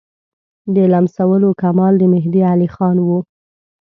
[0.75, 3.19] د لمسولو کمال د مهدي علیخان وو.